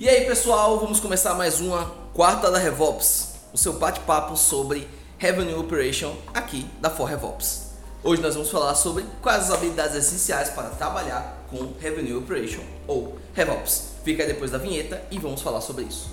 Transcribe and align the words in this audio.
E 0.00 0.08
aí 0.08 0.24
pessoal, 0.24 0.80
vamos 0.80 0.98
começar 0.98 1.34
mais 1.34 1.60
uma 1.60 1.84
quarta 2.14 2.50
da 2.50 2.56
RevOps, 2.56 3.34
o 3.52 3.58
seu 3.58 3.74
bate-papo 3.74 4.34
sobre 4.34 4.88
Revenue 5.18 5.56
Operation 5.56 6.16
aqui 6.32 6.64
da 6.80 6.88
For 6.88 7.04
RevOps. 7.04 7.72
Hoje 8.02 8.22
nós 8.22 8.32
vamos 8.32 8.48
falar 8.48 8.74
sobre 8.76 9.04
quais 9.20 9.42
as 9.42 9.50
habilidades 9.50 9.94
essenciais 9.94 10.48
para 10.48 10.70
trabalhar 10.70 11.44
com 11.50 11.74
Revenue 11.78 12.16
Operation 12.16 12.62
ou 12.88 13.18
RevOps. 13.34 13.96
Fica 14.02 14.22
aí 14.22 14.28
depois 14.30 14.50
da 14.50 14.56
vinheta 14.56 15.02
e 15.10 15.18
vamos 15.18 15.42
falar 15.42 15.60
sobre 15.60 15.84
isso. 15.84 16.08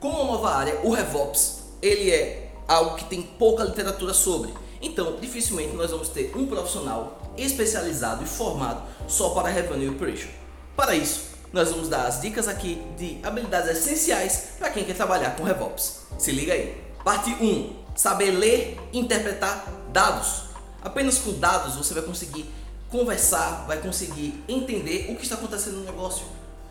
Como 0.00 0.20
uma 0.20 0.32
nova 0.32 0.50
área, 0.56 0.80
o 0.82 0.90
RevOps 0.90 1.62
ele 1.80 2.10
é 2.10 2.50
algo 2.66 2.96
que 2.96 3.04
tem 3.04 3.22
pouca 3.22 3.62
literatura 3.62 4.12
sobre. 4.12 4.52
Então, 4.80 5.16
dificilmente 5.20 5.74
nós 5.74 5.90
vamos 5.90 6.08
ter 6.08 6.32
um 6.36 6.46
profissional 6.46 7.20
especializado 7.36 8.24
e 8.24 8.26
formado 8.26 8.82
só 9.06 9.30
para 9.30 9.48
Revenue 9.48 9.88
Operation. 9.90 10.28
Para 10.74 10.94
isso, 10.94 11.30
nós 11.52 11.70
vamos 11.70 11.88
dar 11.88 12.06
as 12.06 12.20
dicas 12.20 12.48
aqui 12.48 12.80
de 12.96 13.18
habilidades 13.22 13.70
essenciais 13.70 14.52
para 14.58 14.70
quem 14.70 14.84
quer 14.84 14.94
trabalhar 14.94 15.36
com 15.36 15.42
RevOps. 15.42 16.02
Se 16.18 16.32
liga 16.32 16.52
aí. 16.52 16.80
Parte 17.04 17.30
1. 17.30 17.76
Saber 17.96 18.30
ler 18.30 18.78
e 18.92 18.98
interpretar 18.98 19.66
dados. 19.92 20.44
Apenas 20.82 21.18
com 21.18 21.32
dados 21.32 21.74
você 21.74 21.92
vai 21.92 22.02
conseguir 22.02 22.48
conversar, 22.88 23.66
vai 23.66 23.78
conseguir 23.78 24.42
entender 24.48 25.10
o 25.10 25.16
que 25.16 25.22
está 25.22 25.34
acontecendo 25.34 25.78
no 25.78 25.84
negócio. 25.84 26.24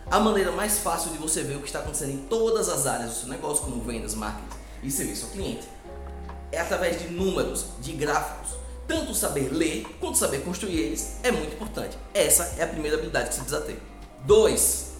A 0.09 0.19
maneira 0.19 0.51
mais 0.51 0.79
fácil 0.79 1.11
de 1.11 1.17
você 1.17 1.43
ver 1.43 1.55
o 1.57 1.59
que 1.59 1.67
está 1.67 1.79
acontecendo 1.79 2.11
em 2.11 2.17
todas 2.17 2.67
as 2.67 2.87
áreas 2.87 3.11
do 3.11 3.15
seu 3.15 3.29
negócio, 3.29 3.63
como 3.63 3.81
vendas, 3.83 4.15
marketing 4.15 4.57
e 4.81 4.89
serviço 4.89 5.25
ao 5.25 5.31
cliente, 5.31 5.67
é 6.51 6.59
através 6.59 7.01
de 7.01 7.07
números, 7.09 7.65
de 7.81 7.93
gráficos. 7.93 8.57
Tanto 8.87 9.13
saber 9.13 9.53
ler 9.53 9.85
quanto 9.99 10.17
saber 10.17 10.43
construir 10.43 10.79
eles 10.79 11.17
é 11.21 11.31
muito 11.31 11.53
importante. 11.53 11.97
Essa 12.13 12.55
é 12.57 12.63
a 12.63 12.67
primeira 12.67 12.97
habilidade 12.97 13.29
que 13.29 13.35
você 13.35 13.41
precisa 13.41 13.61
ter. 13.61 13.79
2. 14.25 14.93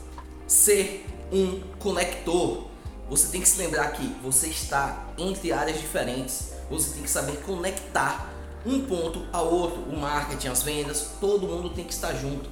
Ser 0.47 1.05
um 1.31 1.61
conector. 1.79 2.67
Você 3.09 3.29
tem 3.29 3.41
que 3.41 3.49
se 3.49 3.57
lembrar 3.57 3.91
que 3.93 4.05
você 4.21 4.47
está 4.47 5.07
entre 5.17 5.51
áreas 5.51 5.79
diferentes. 5.79 6.53
Você 6.69 6.93
tem 6.93 7.03
que 7.03 7.09
saber 7.09 7.37
conectar 7.37 8.31
um 8.65 8.85
ponto 8.85 9.25
ao 9.33 9.51
outro. 9.51 9.81
O 9.81 9.97
marketing, 9.97 10.49
as 10.49 10.61
vendas, 10.61 11.11
todo 11.19 11.47
mundo 11.47 11.71
tem 11.71 11.85
que 11.85 11.93
estar 11.93 12.13
junto. 12.13 12.49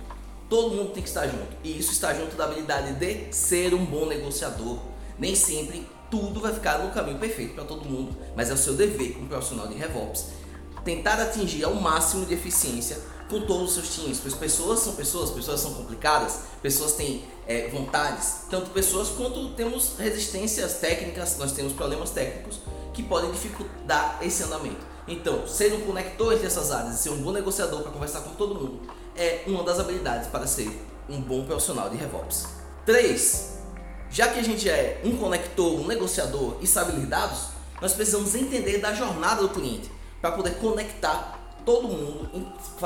Todo 0.49 0.75
mundo 0.75 0.91
tem 0.91 1.03
que 1.03 1.09
estar 1.09 1.27
junto. 1.27 1.55
E 1.63 1.77
isso 1.77 1.91
está 1.91 2.13
junto 2.13 2.35
da 2.35 2.45
habilidade 2.45 2.93
de 2.93 3.33
ser 3.35 3.73
um 3.73 3.85
bom 3.85 4.05
negociador. 4.05 4.79
Nem 5.19 5.35
sempre 5.35 5.87
tudo 6.09 6.39
vai 6.39 6.53
ficar 6.53 6.79
no 6.79 6.91
caminho 6.91 7.19
perfeito 7.19 7.53
para 7.55 7.63
todo 7.63 7.85
mundo, 7.85 8.15
mas 8.35 8.49
é 8.49 8.53
o 8.53 8.57
seu 8.57 8.73
dever 8.73 9.13
como 9.13 9.27
profissional 9.27 9.67
de 9.67 9.75
RevOps 9.75 10.25
tentar 10.87 11.19
atingir 11.19 11.65
ao 11.65 11.75
máximo 11.75 12.25
de 12.25 12.33
eficiência 12.33 12.97
com 13.29 13.41
todos 13.41 13.67
os 13.67 13.73
seus 13.73 13.93
times, 13.93 14.19
pois 14.21 14.33
pessoas 14.33 14.79
são 14.79 14.95
pessoas, 14.95 15.31
pessoas 15.31 15.59
são 15.59 15.73
complicadas, 15.73 16.39
pessoas 16.61 16.93
têm 16.93 17.25
é, 17.45 17.67
vontades, 17.67 18.43
tanto 18.49 18.69
pessoas 18.69 19.09
quanto 19.09 19.49
temos 19.49 19.97
resistências 19.99 20.75
técnicas, 20.75 21.37
nós 21.37 21.51
temos 21.51 21.73
problemas 21.73 22.11
técnicos 22.11 22.61
que 22.93 23.03
podem 23.03 23.29
dificultar 23.31 24.17
esse 24.21 24.43
andamento. 24.43 24.79
Então, 25.09 25.45
ser 25.45 25.73
um 25.73 25.81
conector 25.81 26.31
entre 26.31 26.47
essas 26.47 26.71
áreas 26.71 26.95
e 26.95 27.03
ser 27.03 27.09
um 27.09 27.17
bom 27.17 27.33
negociador 27.33 27.81
para 27.81 27.91
conversar 27.91 28.21
com 28.21 28.29
todo 28.35 28.55
mundo 28.55 28.79
é 29.13 29.43
uma 29.45 29.63
das 29.63 29.81
habilidades 29.81 30.29
para 30.29 30.47
ser 30.47 30.69
um 31.09 31.19
bom 31.19 31.43
profissional 31.45 31.89
de 31.89 31.97
RevOps. 31.97 32.47
3. 32.85 33.56
Já 34.11 34.27
que 34.29 34.39
a 34.39 34.43
gente 34.43 34.69
é 34.69 35.01
um 35.03 35.17
conector, 35.17 35.79
um 35.79 35.87
negociador 35.87 36.57
e 36.61 36.67
sabe 36.67 36.93
ler 36.93 37.07
dados, 37.07 37.49
nós 37.81 37.93
precisamos 37.93 38.33
entender 38.35 38.79
da 38.79 38.93
jornada 38.93 39.41
do 39.41 39.49
cliente 39.49 39.91
para 40.21 40.31
poder 40.31 40.55
conectar 40.55 41.37
todo 41.65 41.87
mundo, 41.87 42.29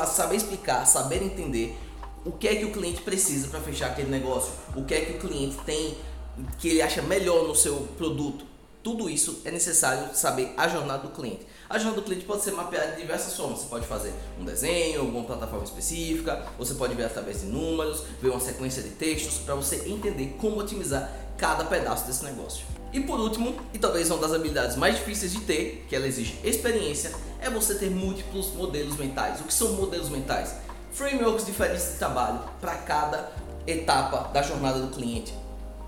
saber 0.08 0.36
explicar, 0.36 0.86
saber 0.86 1.22
entender 1.22 1.78
o 2.26 2.32
que 2.32 2.48
é 2.48 2.56
que 2.56 2.66
o 2.66 2.72
cliente 2.72 3.02
precisa 3.02 3.48
para 3.48 3.60
fechar 3.62 3.88
aquele 3.88 4.10
negócio, 4.10 4.52
o 4.76 4.84
que 4.84 4.94
é 4.94 5.02
que 5.02 5.14
o 5.14 5.20
cliente 5.20 5.58
tem 5.66 5.96
que 6.58 6.70
ele 6.70 6.82
acha 6.82 7.02
melhor 7.02 7.48
no 7.48 7.56
seu 7.56 7.76
produto. 7.98 8.46
Tudo 8.84 9.08
isso 9.08 9.42
é 9.46 9.52
necessário 9.52 10.10
saber 10.16 10.54
a 10.58 10.68
jornada 10.68 11.04
do 11.04 11.10
cliente. 11.10 11.46
A 11.70 11.78
jornada 11.78 12.02
do 12.02 12.06
cliente 12.06 12.26
pode 12.26 12.44
ser 12.44 12.52
mapeada 12.52 12.94
de 12.94 13.02
diversas 13.02 13.36
formas. 13.38 13.60
Você 13.60 13.68
pode 13.68 13.86
fazer 13.86 14.12
um 14.40 14.44
desenho, 14.44 15.02
alguma 15.02 15.24
plataforma 15.24 15.64
específica, 15.64 16.48
você 16.58 16.74
pode 16.74 16.96
ver 16.96 17.06
através 17.06 17.42
de 17.42 17.46
números, 17.46 18.04
ver 18.20 18.30
uma 18.30 18.40
sequência 18.40 18.82
de 18.82 18.90
textos 18.90 19.38
para 19.40 19.54
você 19.54 19.88
entender 19.88 20.36
como 20.40 20.60
otimizar 20.60 21.12
cada 21.38 21.64
pedaço 21.66 22.08
desse 22.08 22.26
negócio. 22.26 22.66
E 22.92 23.00
por 23.00 23.20
último, 23.20 23.56
e 23.72 23.78
talvez 23.78 24.10
uma 24.10 24.20
das 24.20 24.34
habilidades 24.34 24.76
mais 24.76 24.96
difíceis 24.96 25.32
de 25.32 25.42
ter, 25.42 25.86
que 25.88 25.96
ela 25.96 26.08
exige 26.08 26.36
experiência, 26.44 27.12
é 27.40 27.50
você 27.50 27.76
ter 27.76 27.90
múltiplos 27.92 28.48
modelos 28.56 28.98
mentais. 28.98 29.40
O 29.42 29.44
que 29.44 29.54
são 29.54 29.74
modelos 29.74 30.10
mentais? 30.10 30.56
Frameworks 30.92 31.46
diferentes 31.46 31.94
de 31.94 31.98
trabalho 32.00 32.42
para 32.60 32.76
cada 32.78 33.32
etapa 33.66 34.30
da 34.34 34.42
jornada 34.42 34.80
do 34.80 34.88
cliente. 34.88 35.34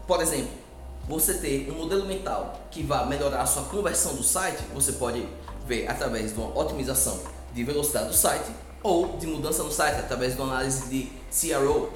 Por 0.08 0.22
exemplo, 0.22 0.63
você 1.08 1.36
ter 1.36 1.70
um 1.72 1.76
modelo 1.76 2.06
mental 2.06 2.62
que 2.72 2.82
vai 2.84 3.08
melhorar 3.08 3.42
a 3.42 3.46
sua 3.46 3.64
conversão 3.64 4.16
do 4.16 4.24
site, 4.24 4.64
você 4.74 4.94
pode 4.94 5.28
ver 5.68 5.88
através 5.90 6.34
de 6.34 6.40
uma 6.40 6.58
otimização 6.58 7.20
de 7.54 7.64
velocidade 7.64 8.08
do 8.08 8.14
site 8.14 8.52
ou 8.82 9.18
de 9.18 9.28
mudança 9.28 9.64
no 9.64 9.72
site 9.72 10.00
através 10.00 10.36
de 10.36 10.42
uma 10.42 10.54
análise 10.54 10.88
de 10.88 11.12
CRO. 11.32 11.90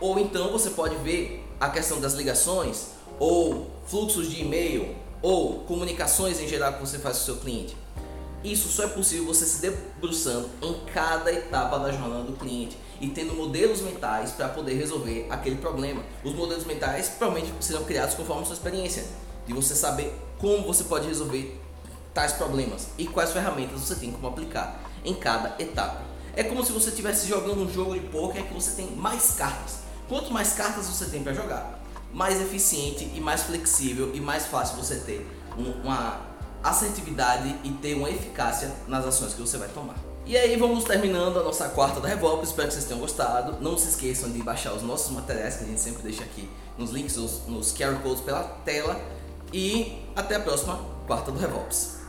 Ou 0.00 0.18
então 0.18 0.50
você 0.50 0.70
pode 0.70 0.96
ver 0.96 1.46
a 1.58 1.68
questão 1.68 2.00
das 2.00 2.14
ligações 2.14 2.88
ou 3.18 3.70
fluxos 3.86 4.30
de 4.30 4.40
e-mail, 4.40 4.96
ou 5.20 5.60
comunicações 5.64 6.40
em 6.40 6.48
geral 6.48 6.72
que 6.72 6.80
você 6.80 6.98
faz 6.98 7.18
com 7.18 7.22
o 7.22 7.26
seu 7.26 7.36
cliente. 7.36 7.76
Isso 8.42 8.68
só 8.68 8.84
é 8.84 8.88
possível 8.88 9.26
você 9.26 9.44
se 9.44 9.60
debruçando 9.60 10.48
em 10.62 10.74
cada 10.92 11.30
etapa 11.30 11.78
da 11.78 11.92
jornada 11.92 12.22
do 12.22 12.32
cliente 12.32 12.78
e 12.98 13.08
tendo 13.08 13.34
modelos 13.34 13.82
mentais 13.82 14.32
para 14.32 14.48
poder 14.48 14.74
resolver 14.74 15.26
aquele 15.28 15.56
problema. 15.56 16.02
Os 16.24 16.34
modelos 16.34 16.64
mentais 16.64 17.10
provavelmente 17.10 17.52
serão 17.60 17.84
criados 17.84 18.14
conforme 18.14 18.42
a 18.42 18.46
sua 18.46 18.54
experiência, 18.54 19.04
de 19.46 19.52
você 19.52 19.74
saber 19.74 20.14
como 20.38 20.66
você 20.66 20.84
pode 20.84 21.06
resolver 21.06 21.60
tais 22.14 22.32
problemas 22.32 22.88
e 22.96 23.06
quais 23.06 23.30
ferramentas 23.30 23.80
você 23.80 23.94
tem 23.94 24.10
como 24.10 24.26
aplicar 24.26 24.80
em 25.04 25.14
cada 25.14 25.54
etapa. 25.62 26.02
É 26.34 26.42
como 26.42 26.64
se 26.64 26.72
você 26.72 26.88
estivesse 26.90 27.28
jogando 27.28 27.62
um 27.62 27.70
jogo 27.70 27.94
de 27.94 28.00
poker 28.00 28.44
que 28.44 28.54
você 28.54 28.72
tem 28.72 28.90
mais 28.92 29.32
cartas. 29.32 29.80
Quanto 30.08 30.32
mais 30.32 30.54
cartas 30.54 30.86
você 30.86 31.06
tem 31.06 31.22
para 31.22 31.34
jogar, 31.34 31.78
mais 32.12 32.40
eficiente 32.40 33.10
e 33.14 33.20
mais 33.20 33.42
flexível 33.42 34.12
e 34.14 34.20
mais 34.20 34.46
fácil 34.46 34.76
você 34.76 34.96
ter 34.96 35.26
uma 35.56 36.29
assertividade 36.62 37.56
e 37.64 37.70
ter 37.70 37.94
uma 37.94 38.10
eficácia 38.10 38.70
nas 38.86 39.04
ações 39.04 39.34
que 39.34 39.40
você 39.40 39.56
vai 39.58 39.68
tomar. 39.68 39.96
E 40.26 40.36
aí 40.36 40.56
vamos 40.56 40.84
terminando 40.84 41.38
a 41.40 41.42
nossa 41.42 41.68
quarta 41.70 41.98
da 42.00 42.08
Revolve, 42.08 42.44
espero 42.44 42.68
que 42.68 42.74
vocês 42.74 42.84
tenham 42.84 43.00
gostado. 43.00 43.60
Não 43.60 43.76
se 43.76 43.88
esqueçam 43.88 44.30
de 44.30 44.42
baixar 44.42 44.72
os 44.74 44.82
nossos 44.82 45.10
materiais 45.10 45.56
que 45.56 45.64
a 45.64 45.66
gente 45.66 45.80
sempre 45.80 46.02
deixa 46.02 46.22
aqui 46.22 46.48
nos 46.78 46.90
links, 46.90 47.16
nos, 47.16 47.46
nos 47.46 47.72
QR 47.72 48.00
Codes 48.02 48.20
pela 48.20 48.42
tela. 48.64 49.00
E 49.52 50.04
até 50.14 50.36
a 50.36 50.40
próxima 50.40 50.78
quarta 51.06 51.32
do 51.32 51.38
Revolves. 51.38 51.99